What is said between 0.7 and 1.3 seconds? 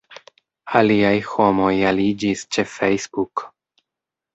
Aliaj